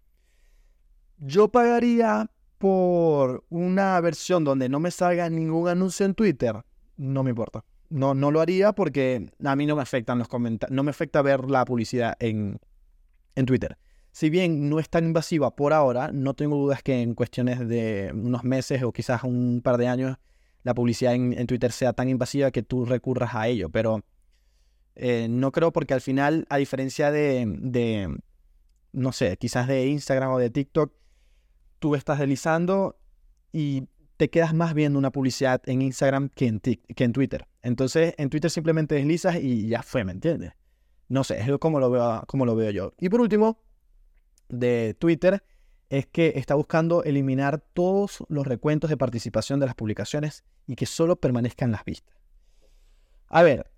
Yo 1.27 1.49
pagaría 1.49 2.31
por 2.59 3.45
una 3.49 3.99
versión 4.01 4.45
donde 4.45 4.69
no 4.69 4.79
me 4.79 4.91
salga 4.91 5.31
ningún 5.31 5.69
anuncio 5.69 6.05
en 6.05 6.15
Twitter. 6.15 6.63
No 6.99 7.23
me 7.23 7.31
importa. 7.31 7.65
No, 7.89 8.13
no 8.13 8.31
lo 8.31 8.43
haría 8.43 8.75
porque 8.75 9.31
a 9.43 9.57
mí 9.57 9.65
no 9.65 9.75
me 9.75 9.81
afectan 9.81 10.19
los 10.19 10.29
comentarios. 10.29 10.75
No 10.77 10.83
me 10.83 10.91
afecta 10.91 11.23
ver 11.23 11.51
la 11.51 11.65
publicidad 11.65 12.15
en, 12.19 12.61
en 13.37 13.47
Twitter. 13.47 13.79
Si 14.13 14.29
bien 14.29 14.69
no 14.69 14.79
es 14.79 14.91
tan 14.91 15.07
invasiva 15.07 15.57
por 15.57 15.73
ahora, 15.73 16.11
no 16.13 16.35
tengo 16.35 16.57
dudas 16.57 16.83
que 16.83 17.01
en 17.01 17.15
cuestiones 17.15 17.67
de 17.69 18.11
unos 18.15 18.45
meses 18.45 18.83
o 18.83 18.93
quizás 18.93 19.25
un 19.25 19.63
par 19.65 19.79
de 19.79 19.89
años 19.89 20.19
la 20.63 20.75
publicidad 20.75 21.15
en, 21.15 21.47
Twitter 21.47 21.73
sea 21.73 21.95
tan 21.95 22.11
invasiva 22.11 22.51
que 22.51 22.63
tú 22.63 22.85
recurras 22.85 23.35
a 23.35 23.49
ello. 23.49 23.71
Pero 23.71 24.05
eh, 24.95 25.27
no 25.31 25.53
creo 25.53 25.73
porque 25.73 25.95
al 25.95 26.03
final, 26.03 26.47
a 26.51 26.59
diferencia 26.59 27.11
de, 27.11 28.15
no 28.93 29.13
sé, 29.13 29.39
quizás 29.39 29.69
de 29.69 29.87
Instagram 29.87 30.33
o 30.33 30.39
de 30.39 30.51
TikTok, 30.51 30.93
tú 31.85 31.95
estás 31.95 32.19
deslizando 32.19 32.97
y 33.53 33.89
te 34.17 34.31
quedas 34.31 34.55
más 34.55 34.73
viendo 34.73 34.99
una 34.99 35.11
publicidad 35.11 35.61
en 35.67 35.83
Instagram 35.83 36.31
que 36.31 36.47
en, 36.47 36.61
que 36.61 37.05
en 37.05 37.13
Twitter. 37.13 37.47
Entonces, 37.61 38.15
en 38.17 38.31
Twitter 38.31 38.51
simplemente 38.51 38.95
deslizas 38.95 39.37
y 39.37 39.69
ya 39.69 39.83
fue, 39.83 40.03
¿me 40.03 40.13
entiendes? 40.13 40.55
No 41.11 41.25
sé, 41.25 41.39
es 41.39 41.59
como 41.59 41.81
lo 41.81 41.91
veo, 41.91 42.25
como 42.27 42.47
lo 42.47 42.57
veo 42.57 42.71
yo. 42.71 42.95
Y 42.99 43.11
por 43.11 43.21
último, 43.21 43.59
de 44.49 44.97
Twitter, 44.99 45.45
es 45.91 46.07
que 46.07 46.33
está 46.37 46.55
buscando 46.55 47.05
eliminar 47.05 47.63
todos 47.75 48.25
los 48.31 48.47
recuentos 48.47 48.89
de 48.89 48.97
participación 48.97 49.61
de 49.61 49.67
las 49.67 49.75
publicaciones 49.75 50.43
y 50.67 50.77
que 50.77 50.87
solo 50.87 51.17
permanezcan 51.17 51.71
las 51.71 51.85
vistas. 51.85 52.17
A 53.29 53.43
ver, 53.43 53.71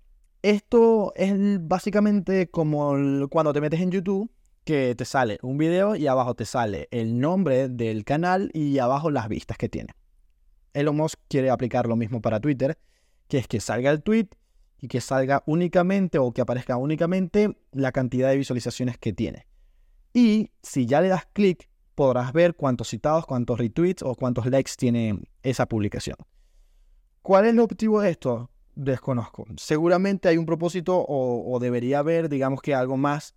esto 0.43 1.11
es 1.17 1.33
básicamente 1.59 2.49
como 2.49 3.27
cuando 3.29 3.51
te 3.51 3.59
metes 3.59 3.81
en 3.81 3.91
YouTube 3.91 4.31
que 4.67 4.95
te 4.95 5.05
sale 5.05 5.39
un 5.43 5.57
video 5.57 5.95
y 5.95 6.07
abajo 6.07 6.35
te 6.35 6.43
sale 6.43 6.89
el 6.91 7.21
nombre 7.21 7.69
del 7.69 8.03
canal 8.03 8.51
y 8.53 8.79
abajo 8.79 9.09
las 9.09 9.29
vistas 9.29 9.57
que 9.57 9.69
tiene. 9.69 9.93
Elon 10.73 10.97
Musk 10.97 11.17
quiere 11.29 11.49
aplicar 11.49 11.87
lo 11.87 11.95
mismo 11.95 12.21
para 12.21 12.41
Twitter, 12.41 12.77
que 13.29 13.37
es 13.37 13.47
que 13.47 13.61
salga 13.61 13.91
el 13.91 14.03
tweet 14.03 14.27
y 14.81 14.89
que 14.89 14.99
salga 14.99 15.41
únicamente 15.45 16.19
o 16.19 16.33
que 16.33 16.41
aparezca 16.41 16.75
únicamente 16.75 17.57
la 17.71 17.93
cantidad 17.93 18.29
de 18.29 18.35
visualizaciones 18.35 18.97
que 18.97 19.13
tiene. 19.13 19.47
Y 20.13 20.51
si 20.61 20.85
ya 20.85 20.99
le 20.99 21.07
das 21.07 21.25
clic, 21.31 21.69
podrás 21.95 22.33
ver 22.33 22.53
cuántos 22.53 22.89
citados, 22.89 23.25
cuántos 23.25 23.57
retweets 23.59 24.03
o 24.03 24.15
cuántos 24.15 24.47
likes 24.47 24.73
tiene 24.77 25.17
esa 25.43 25.65
publicación. 25.65 26.17
¿Cuál 27.21 27.45
es 27.45 27.53
el 27.53 27.59
objetivo 27.61 28.01
de 28.01 28.09
esto? 28.09 28.51
Desconozco. 28.75 29.45
Seguramente 29.55 30.27
hay 30.27 30.35
un 30.35 30.45
propósito 30.45 31.05
o, 31.07 31.57
debería 31.61 31.99
haber, 31.99 32.27
digamos 32.27 32.61
que 32.61 32.75
algo 32.75 32.97
más 32.97 33.33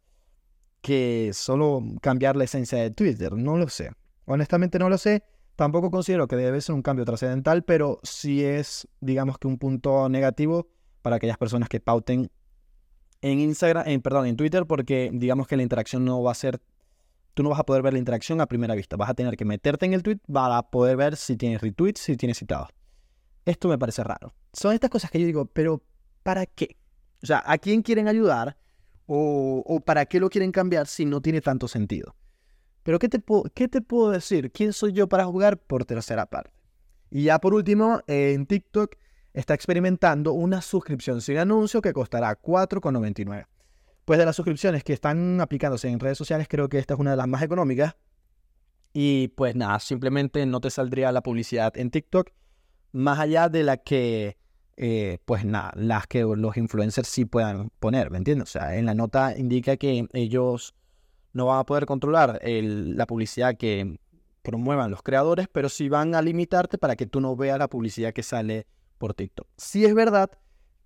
que 0.80 1.30
solo 1.34 1.82
cambiar 2.00 2.36
la 2.36 2.44
esencia 2.44 2.78
de 2.78 2.90
Twitter. 2.90 3.32
No 3.32 3.56
lo 3.56 3.68
sé. 3.68 3.92
Honestamente 4.24 4.78
no 4.78 4.88
lo 4.88 4.98
sé. 4.98 5.24
Tampoco 5.56 5.90
considero 5.90 6.26
que 6.26 6.36
debe 6.36 6.60
ser 6.60 6.74
un 6.74 6.82
cambio 6.82 7.04
trascendental, 7.04 7.64
pero 7.64 8.00
sí 8.02 8.42
es, 8.42 8.88
digamos 9.00 9.38
que 9.38 9.46
un 9.46 9.58
punto 9.58 10.08
negativo 10.08 10.68
para 11.02 11.16
aquellas 11.16 11.36
personas 11.36 11.68
que 11.68 11.80
pauten 11.80 12.30
en 13.22 13.40
Instagram, 13.40 14.00
perdón, 14.00 14.26
en 14.26 14.36
Twitter, 14.36 14.66
porque 14.66 15.10
digamos 15.12 15.46
que 15.46 15.56
la 15.56 15.62
interacción 15.62 16.04
no 16.04 16.22
va 16.22 16.32
a 16.32 16.34
ser, 16.34 16.62
tú 17.34 17.42
no 17.42 17.50
vas 17.50 17.60
a 17.60 17.64
poder 17.64 17.82
ver 17.82 17.92
la 17.92 17.98
interacción 17.98 18.40
a 18.40 18.46
primera 18.46 18.74
vista, 18.74 18.96
vas 18.96 19.10
a 19.10 19.14
tener 19.14 19.36
que 19.36 19.44
meterte 19.44 19.84
en 19.84 19.92
el 19.92 20.02
tweet 20.02 20.18
para 20.32 20.62
poder 20.62 20.96
ver 20.96 21.16
si 21.16 21.36
tienes 21.36 21.60
retweets, 21.60 22.00
si 22.00 22.16
tienes 22.16 22.38
citados. 22.38 22.68
Esto 23.44 23.68
me 23.68 23.78
parece 23.78 24.02
raro. 24.02 24.32
Son 24.52 24.72
estas 24.72 24.90
cosas 24.90 25.10
que 25.10 25.20
yo 25.20 25.26
digo, 25.26 25.44
pero 25.46 25.82
¿para 26.22 26.46
qué? 26.46 26.76
O 27.22 27.26
sea, 27.26 27.42
¿a 27.44 27.58
quién 27.58 27.82
quieren 27.82 28.08
ayudar 28.08 28.56
o, 29.12 29.80
para 29.84 30.06
qué 30.06 30.20
lo 30.20 30.30
quieren 30.30 30.52
cambiar 30.52 30.86
si 30.86 31.04
no 31.04 31.20
tiene 31.20 31.40
tanto 31.40 31.66
sentido? 31.66 32.14
Pero 32.84 32.98
¿qué 32.98 33.08
te, 33.08 33.22
¿qué 33.54 33.68
te 33.68 33.80
puedo 33.80 34.10
decir? 34.10 34.52
¿Quién 34.52 34.72
soy 34.72 34.92
yo 34.92 35.08
para 35.08 35.24
jugar 35.24 35.58
por 35.58 35.84
tercera 35.84 36.26
parte? 36.26 36.52
Y 37.10 37.24
ya 37.24 37.40
por 37.40 37.52
último, 37.54 38.00
en 38.06 38.46
TikTok 38.46 38.94
está 39.32 39.54
experimentando 39.54 40.32
una 40.32 40.62
suscripción 40.62 41.20
sin 41.20 41.38
anuncio 41.38 41.82
que 41.82 41.92
costará 41.92 42.40
4,99. 42.40 43.46
Pues 44.04 44.18
de 44.18 44.24
las 44.24 44.36
suscripciones 44.36 44.84
que 44.84 44.92
están 44.92 45.40
aplicándose 45.40 45.88
en 45.88 45.98
redes 45.98 46.16
sociales, 46.16 46.46
creo 46.48 46.68
que 46.68 46.78
esta 46.78 46.94
es 46.94 47.00
una 47.00 47.10
de 47.10 47.16
las 47.16 47.28
más 47.28 47.42
económicas. 47.42 47.96
Y 48.92 49.28
pues 49.28 49.56
nada, 49.56 49.80
simplemente 49.80 50.46
no 50.46 50.60
te 50.60 50.70
saldría 50.70 51.12
la 51.12 51.22
publicidad 51.22 51.76
en 51.76 51.90
TikTok, 51.90 52.30
más 52.92 53.18
allá 53.18 53.48
de 53.48 53.64
la 53.64 53.76
que, 53.76 54.36
eh, 54.82 55.18
pues 55.26 55.44
nada, 55.44 55.72
las 55.76 56.06
que 56.06 56.22
los 56.22 56.56
influencers 56.56 57.06
sí 57.06 57.26
puedan 57.26 57.68
poner, 57.80 58.10
¿me 58.10 58.16
entiendes? 58.16 58.48
O 58.48 58.52
sea, 58.52 58.78
en 58.78 58.86
la 58.86 58.94
nota 58.94 59.36
indica 59.36 59.76
que 59.76 60.08
ellos 60.14 60.74
no 61.34 61.44
van 61.44 61.58
a 61.58 61.64
poder 61.64 61.84
controlar 61.84 62.40
la 62.42 63.06
publicidad 63.06 63.58
que 63.58 63.98
promuevan 64.40 64.90
los 64.90 65.02
creadores, 65.02 65.48
pero 65.52 65.68
sí 65.68 65.90
van 65.90 66.14
a 66.14 66.22
limitarte 66.22 66.78
para 66.78 66.96
que 66.96 67.04
tú 67.04 67.20
no 67.20 67.36
veas 67.36 67.58
la 67.58 67.68
publicidad 67.68 68.14
que 68.14 68.22
sale 68.22 68.66
por 68.96 69.12
TikTok. 69.12 69.46
Sí 69.58 69.84
es 69.84 69.94
verdad 69.94 70.30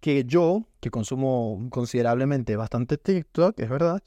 que 0.01 0.25
yo, 0.25 0.67
que 0.81 0.91
consumo 0.91 1.65
considerablemente 1.71 2.57
bastante 2.57 2.99
TikTok, 2.99 3.61
es 3.61 3.71
verdad, 3.71 4.03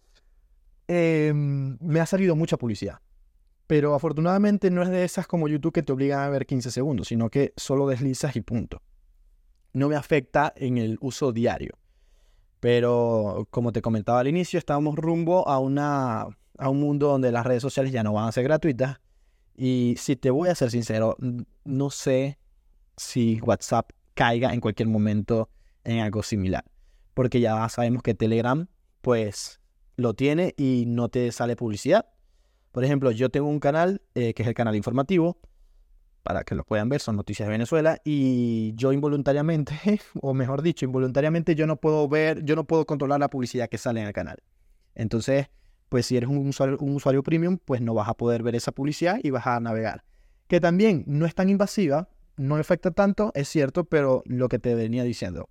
em, 0.90 1.78
me 1.80 2.02
ha 2.02 2.06
salido 2.06 2.36
mucha 2.36 2.58
publicidad. 2.58 3.00
Pero 3.68 3.96
afortunadamente 3.96 4.70
no 4.70 4.84
es 4.84 4.90
de 4.90 5.06
esas 5.06 5.28
como 5.28 5.48
YouTube 5.48 5.72
que 5.72 5.84
te 5.84 5.94
obligan 5.94 6.20
a 6.20 6.30
ver 6.30 6.46
15 6.46 6.72
segundos, 6.72 7.08
sino 7.08 7.30
que 7.30 7.54
solo 7.56 7.88
deslizas 7.88 8.36
y 8.36 8.42
punto. 8.42 8.82
No 9.74 9.90
me 9.90 9.96
afecta 9.96 10.54
en 10.56 10.78
el 10.78 10.98
uso 11.02 11.32
diario. 11.32 11.78
Pero 12.60 13.48
como 13.52 13.72
te 13.72 13.82
comentaba 13.82 14.20
al 14.20 14.28
inicio, 14.28 14.58
estamos 14.58 14.96
rumbo 14.96 15.48
a, 15.48 15.60
una, 15.60 16.28
a 16.58 16.70
un 16.70 16.80
mundo 16.80 17.08
donde 17.10 17.32
las 17.32 17.46
redes 17.46 17.62
sociales 17.62 17.92
ya 17.92 18.04
no 18.04 18.14
van 18.14 18.28
a 18.28 18.32
ser 18.32 18.44
gratuitas. 18.44 19.00
Y 19.56 19.96
si 19.98 20.16
te 20.16 20.30
voy 20.30 20.50
a 20.50 20.56
ser 20.56 20.72
sincero, 20.72 21.18
no 21.66 21.90
sé 21.90 22.40
si 22.96 23.40
WhatsApp 23.42 23.92
caiga 24.14 24.54
en 24.54 24.62
cualquier 24.62 24.90
momento 24.90 25.50
en 25.84 26.00
algo 26.00 26.24
similar. 26.24 26.66
Porque 27.14 27.40
ya 27.40 27.68
sabemos 27.70 28.04
que 28.04 28.14
Telegram, 28.14 28.68
pues, 29.02 29.60
lo 29.96 30.14
tiene 30.14 30.54
y 30.58 30.86
no 30.88 31.10
te 31.10 31.32
sale 31.32 31.56
publicidad. 31.56 32.08
Por 32.72 32.84
ejemplo, 32.84 33.12
yo 33.12 33.30
tengo 33.30 33.48
un 33.48 33.60
canal 33.60 34.02
eh, 34.14 34.34
que 34.34 34.44
es 34.44 34.48
el 34.48 34.54
canal 34.54 34.76
informativo, 34.76 35.40
para 36.28 36.44
que 36.44 36.56
lo 36.56 36.66
puedan 36.66 36.90
ver, 36.90 37.00
son 37.00 37.16
noticias 37.16 37.48
de 37.48 37.52
Venezuela, 37.52 38.02
y 38.04 38.74
yo 38.76 38.92
involuntariamente, 38.92 39.74
o 40.22 40.34
mejor 40.34 40.62
dicho, 40.62 40.84
involuntariamente 40.84 41.56
yo 41.56 41.66
no 41.68 41.78
puedo 41.78 42.06
ver, 42.10 42.44
yo 42.44 42.58
no 42.58 42.66
puedo 42.66 42.86
controlar 42.86 43.22
la 43.22 43.30
publicidad 43.30 43.70
que 43.70 43.78
sale 43.78 44.02
en 44.02 44.08
el 44.08 44.14
canal. 44.14 44.44
Entonces, 44.94 45.48
pues 45.88 46.06
si 46.06 46.18
eres 46.18 46.30
un 46.30 46.46
usuario, 46.46 46.78
un 46.80 46.96
usuario 46.96 47.24
premium, 47.24 47.60
pues 47.64 47.80
no 47.80 47.94
vas 47.94 48.10
a 48.10 48.14
poder 48.14 48.44
ver 48.44 48.56
esa 48.56 48.74
publicidad 48.74 49.22
y 49.24 49.30
vas 49.30 49.48
a 49.48 49.58
navegar. 49.62 50.04
Que 50.48 50.60
también 50.60 51.06
no 51.08 51.26
es 51.26 51.34
tan 51.34 51.48
invasiva, 51.48 52.10
no 52.36 52.58
afecta 52.58 52.92
tanto, 52.92 53.32
es 53.34 53.48
cierto, 53.48 53.86
pero 53.86 54.22
lo 54.26 54.50
que 54.50 54.60
te 54.60 54.76
venía 54.76 55.06
diciendo, 55.06 55.48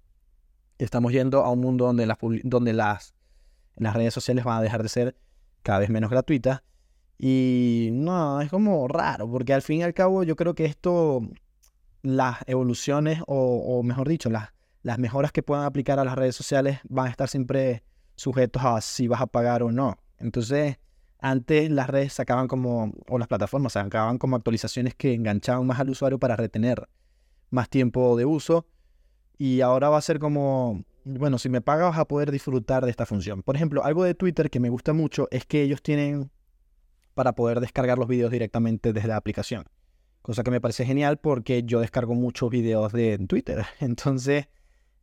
estamos 0.76 1.11
yendo 1.11 1.42
a 1.42 1.50
un 1.50 1.61
mundo 1.61 1.87
donde 1.87 2.04
las, 2.04 2.18
donde 2.42 2.75
las, 2.75 3.14
las 3.76 3.95
redes 3.95 4.12
sociales 4.12 4.45
van 4.45 4.59
a 4.59 4.62
dejar 4.62 4.83
de 4.83 4.90
ser 4.90 5.16
cada 5.62 5.78
vez 5.78 5.88
menos 5.88 6.11
gratuitas. 6.11 6.61
Y 7.18 7.90
no, 7.92 8.40
es 8.40 8.50
como 8.50 8.87
raro, 8.88 9.30
porque 9.30 9.54
al 9.54 9.62
fin 9.62 9.80
y 9.80 9.82
al 9.82 9.94
cabo 9.94 10.23
yo 10.23 10.37
creo 10.37 10.54
que 10.54 10.66
esto, 10.66 11.23
las 12.02 12.38
evoluciones, 12.46 13.23
o, 13.26 13.82
mejor 13.82 14.08
dicho, 14.08 14.28
las, 14.28 14.50
las 14.82 14.99
mejoras 14.99 15.32
que 15.32 15.42
puedan 15.42 15.64
aplicar 15.64 15.99
a 15.99 16.04
las 16.04 16.14
redes 16.14 16.37
sociales 16.37 16.80
van 16.88 17.06
a 17.06 17.11
estar 17.11 17.28
siempre 17.28 17.85
sujetos 18.16 18.62
a 18.64 18.80
si 18.80 19.08
vas 19.08 19.20
a 19.20 19.26
pagar 19.26 19.62
o 19.62 19.73
no. 19.73 19.99
Entonces, 20.18 20.78
antes 21.18 21.70
las 21.70 21.88
redes 21.88 22.12
sacaban 22.12 22.49
como, 22.49 22.92
o 23.08 23.18
las 23.18 23.28
plataformas 23.28 23.73
sacaban 23.73 24.18
como 24.18 24.37
actualizaciones 24.37 24.94
que 24.94 25.14
enganchaban 25.14 25.66
más 25.66 25.80
al 25.80 25.90
usuario 25.90 26.18
para 26.18 26.37
retener 26.37 26.88
más 27.50 27.68
tiempo 27.70 28.16
de 28.16 28.26
uso. 28.26 28.66
Y 29.38 29.61
ahora 29.61 29.88
va 29.88 29.99
a 29.99 30.02
ser 30.02 30.18
como, 30.18 30.85
bueno, 31.04 31.38
si 31.38 31.49
me 31.49 31.61
pagas 31.61 31.90
vas 31.90 31.99
a 31.99 32.06
poder 32.06 32.30
disfrutar 32.30 32.85
de 32.85 32.90
esta 32.90 33.06
función. 33.06 33.42
Por 33.42 33.56
ejemplo, 33.56 33.85
algo 33.85 34.04
de 34.04 34.14
Twitter 34.14 34.50
que 34.50 34.61
me 34.61 34.68
gusta 34.68 34.92
mucho 34.92 35.28
es 35.30 35.46
que 35.46 35.62
ellos 35.62 35.82
tienen 35.82 36.30
para 37.16 37.35
poder 37.35 37.61
descargar 37.61 37.96
los 37.96 38.08
videos 38.08 38.30
directamente 38.30 38.92
desde 38.92 39.08
la 39.08 39.16
aplicación. 39.16 39.64
Cosa 40.20 40.42
que 40.42 40.50
me 40.50 40.61
parece 40.61 40.85
genial 40.85 41.16
porque 41.16 41.62
yo 41.64 41.80
descargo 41.80 42.14
muchos 42.14 42.50
videos 42.50 42.92
de 42.92 43.16
Twitter. 43.26 43.64
Entonces, 43.80 44.49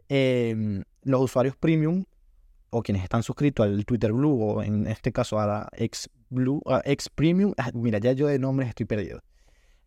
em, 0.10 0.84
los 1.02 1.22
usuarios 1.22 1.56
premium 1.58 2.06
o 2.70 2.84
quienes 2.84 3.02
están 3.04 3.24
suscritos 3.24 3.66
al 3.66 3.84
Twitter 3.84 4.14
Blue 4.14 4.40
o 4.40 4.62
en 4.62 4.86
este 4.86 5.12
caso 5.12 5.40
a 5.40 5.48
la 5.48 5.70
X 5.76 6.08
Blue, 6.30 6.62
a 6.68 6.84
X 6.86 7.10
Premium, 7.10 7.54
ah, 7.58 7.72
mira, 7.74 7.98
ya 7.98 8.12
yo 8.12 8.28
de 8.28 8.38
nombres 8.38 8.70
estoy 8.70 8.86
perdido. 8.86 9.22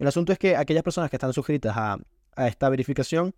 El 0.00 0.08
asunto 0.08 0.32
es 0.32 0.38
que 0.38 0.56
aquellas 0.56 0.82
personas 0.82 1.10
que 1.10 1.16
están 1.16 1.32
suscritas 1.32 1.76
a, 1.76 1.96
esta 2.38 2.68
verificación, 2.68 3.34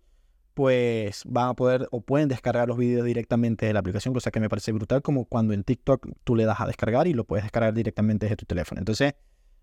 pues 0.53 1.23
van 1.25 1.49
a 1.49 1.53
poder 1.53 1.87
o 1.91 2.01
pueden 2.01 2.27
descargar 2.27 2.67
los 2.67 2.77
vídeos 2.77 3.05
directamente 3.05 3.65
de 3.65 3.73
la 3.73 3.79
aplicación, 3.79 4.13
cosa 4.13 4.31
que 4.31 4.39
me 4.39 4.49
parece 4.49 4.71
brutal, 4.71 5.01
como 5.01 5.25
cuando 5.25 5.53
en 5.53 5.63
TikTok 5.63 6.07
tú 6.23 6.35
le 6.35 6.45
das 6.45 6.59
a 6.59 6.67
descargar 6.67 7.07
y 7.07 7.13
lo 7.13 7.23
puedes 7.23 7.43
descargar 7.43 7.73
directamente 7.73 8.25
desde 8.25 8.35
tu 8.35 8.45
teléfono. 8.45 8.79
Entonces, 8.79 9.13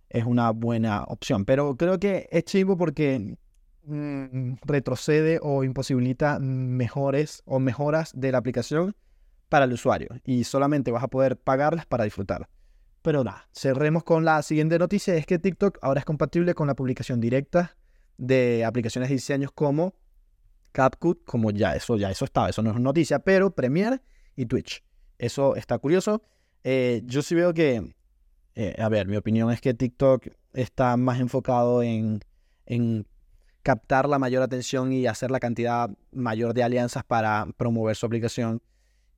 es 0.09 0.25
una 0.25 0.51
buena 0.51 1.05
opción. 1.05 1.45
Pero 1.45 1.77
creo 1.77 1.99
que 1.99 2.29
es 2.31 2.45
chivo 2.45 2.77
porque 2.77 3.37
mm, 3.85 4.55
retrocede 4.65 5.39
o 5.43 5.65
imposibilita 5.65 6.39
mejores 6.39 7.43
o 7.45 7.59
mejoras 7.59 8.13
de 8.15 8.33
la 8.33 8.39
aplicación 8.39 8.97
para 9.49 9.65
el 9.65 9.73
usuario 9.73 10.09
y 10.25 10.45
solamente 10.45 10.91
vas 10.91 11.05
a 11.05 11.09
poder 11.09 11.37
pagarlas 11.37 11.87
para 11.87 12.05
disfrutar. 12.05 12.49
Pero 13.03 13.23
nada, 13.23 13.49
cerremos 13.53 14.03
con 14.03 14.25
la 14.25 14.43
siguiente 14.43 14.79
noticia, 14.79 15.15
es 15.15 15.27
que 15.27 15.39
TikTok 15.39 15.79
ahora 15.81 16.01
es 16.01 16.05
compatible 16.05 16.55
con 16.55 16.67
la 16.67 16.75
publicación 16.75 17.21
directa 17.21 17.77
de 18.19 18.65
aplicaciones 18.65 19.11
de 19.11 19.15
diseños 19.15 19.53
como 19.53 19.95
CapCut, 20.77 21.25
como 21.25 21.51
ya 21.53 21.75
eso, 21.75 21.97
ya 21.97 22.11
eso 22.11 22.27
estaba, 22.27 22.51
eso 22.51 22.61
no 22.61 22.71
es 22.71 22.79
noticia, 22.79 23.19
pero 23.21 23.51
Premiere 23.51 24.03
y 24.37 24.45
Twitch. 24.45 24.85
Eso 25.17 25.57
está 25.57 25.79
curioso. 25.79 26.21
Eh, 26.65 27.01
yo 27.07 27.23
sí 27.23 27.35
veo 27.35 27.55
que, 27.55 27.95
eh, 28.55 28.77
a 28.79 28.91
ver, 28.91 29.09
mi 29.09 29.17
opinión 29.17 29.51
es 29.51 29.63
que 29.63 29.73
TikTok 29.73 30.27
está 30.53 30.99
más 30.99 31.19
enfocado 31.19 31.83
en, 31.83 32.21
en 32.67 33.07
captar 33.63 34.07
la 34.07 34.19
mayor 34.19 34.43
atención 34.43 34.93
y 34.93 35.07
hacer 35.07 35.31
la 35.31 35.41
cantidad 35.41 35.89
mayor 36.13 36.53
de 36.53 36.63
alianzas 36.63 37.05
para 37.05 37.47
promover 37.57 37.97
su 37.97 38.05
aplicación 38.05 38.61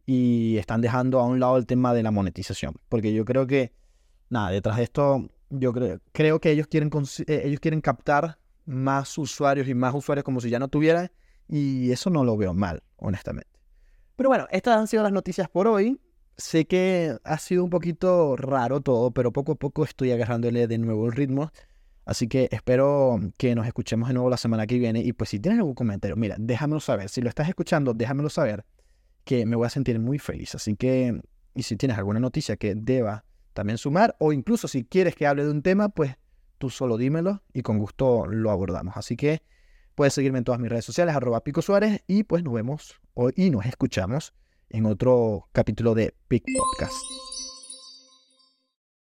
y 0.07 0.59
están 0.59 0.81
dejando 0.81 1.19
a 1.19 1.25
un 1.25 1.41
lado 1.41 1.57
el 1.57 1.67
tema 1.67 1.93
de 1.93 2.05
la 2.05 2.13
monetización. 2.13 2.77
Porque 2.89 3.13
yo 3.13 3.25
creo 3.25 3.49
que, 3.49 3.73
nada, 4.31 4.51
detrás 4.51 4.77
de 4.77 4.85
esto, 4.85 5.29
yo 5.51 5.73
creo, 5.73 6.01
creo 6.13 6.41
que 6.41 6.53
ellos 6.53 6.69
quieren, 6.69 6.89
eh, 7.27 7.43
ellos 7.47 7.59
quieren 7.59 7.81
captar 7.81 8.39
más 8.65 9.19
usuarios 9.19 9.67
y 9.67 9.75
más 9.75 9.93
usuarios 9.93 10.23
como 10.23 10.41
si 10.41 10.51
ya 10.51 10.61
no 10.61 10.69
tuvieran. 10.69 11.11
Y 11.49 11.91
eso 11.93 12.11
no 12.11 12.25
lo 12.25 12.37
veo 12.37 12.55
mal, 12.55 12.83
honestamente. 12.97 13.51
Pero 14.17 14.29
bueno, 14.29 14.47
estas 14.51 14.77
han 14.77 14.87
sido 14.87 15.03
las 15.03 15.13
noticias 15.13 15.49
por 15.49 15.67
hoy. 15.67 16.01
Sé 16.37 16.67
que 16.67 17.17
ha 17.25 17.39
sido 17.39 17.65
un 17.65 17.71
poquito 17.71 18.37
raro 18.37 18.81
todo, 18.81 19.11
pero 19.11 19.33
poco 19.33 19.53
a 19.53 19.55
poco 19.57 19.85
estoy 19.85 20.13
agarrándole 20.13 20.67
de 20.67 20.79
nuevo 20.79 21.07
el 21.07 21.13
ritmo. 21.13 21.51
Así 22.05 22.27
que 22.29 22.49
espero 22.53 23.19
que 23.37 23.55
nos 23.55 23.67
escuchemos 23.67 24.09
de 24.09 24.15
nuevo 24.15 24.31
la 24.31 24.37
semana 24.37 24.67
que 24.67 24.79
viene. 24.79 25.01
Y 25.01 25.13
pues 25.13 25.31
si 25.31 25.41
tienes 25.41 25.59
algún 25.59 25.75
comentario, 25.75 26.17
mira, 26.17 26.37
déjamelo 26.39 26.81
saber. 26.81 27.09
Si 27.09 27.21
lo 27.21 27.29
estás 27.29 27.49
escuchando, 27.49 27.93
déjamelo 27.93 28.31
saber 28.31 28.65
que 29.25 29.45
me 29.47 29.57
voy 29.57 29.67
a 29.67 29.71
sentir 29.71 29.99
muy 29.99 30.19
feliz. 30.19 30.55
Así 30.55 30.75
que, 30.75 31.21
y 31.55 31.63
si 31.65 31.77
tienes 31.77 31.99
alguna 31.99 32.19
noticia 32.19 32.57
que 32.57 32.75
deba 32.75 33.25
también 33.53 33.77
sumar. 33.77 34.17
O 34.21 34.33
incluso 34.33 34.69
si 34.69 34.85
quieres 34.85 35.17
que 35.17 35.27
hable 35.27 35.45
de 35.45 35.51
un 35.51 35.63
tema, 35.63 35.89
pues 35.91 36.17
tú 36.59 36.71
solo 36.71 36.97
dímelo 36.97 37.43
y 37.53 37.63
con 37.63 37.79
gusto 37.79 38.27
lo 38.27 38.51
abordamos. 38.51 38.97
Así 38.97 39.17
que 39.17 39.43
puedes 39.99 40.15
seguirme 40.15 40.39
en 40.39 40.45
todas 40.45 40.61
mis 40.61 40.71
redes 40.71 40.85
sociales, 40.85 41.17
arroba 41.17 41.43
Pico 41.43 41.61
Suárez, 41.61 42.05
y 42.07 42.23
pues 42.23 42.45
nos 42.45 42.55
vemos 42.55 43.01
hoy 43.15 43.33
y 43.35 43.51
nos 43.51 43.67
escuchamos 43.67 44.33
en 44.71 44.87
otro 44.87 45.49
capítulo 45.51 45.97
de 45.97 46.15
Pic 46.29 46.45
Podcast. 46.57 46.95